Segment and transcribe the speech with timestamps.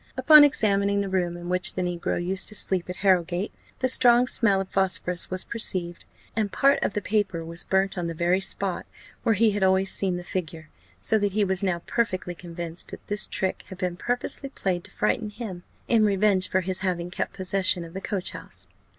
[0.17, 4.25] Upon examining the room in which the negro used to sleep at Harrowgate, the strong
[4.25, 8.39] smell of phosphorus was perceived, and part of the paper was burnt on the very
[8.39, 8.87] spot
[9.21, 10.69] where he had always seen the figure,
[11.01, 14.91] so that he was now perfectly convinced that this trick had been purposely played to
[14.91, 18.65] frighten him, in revenge for his having kept possession of the coach house.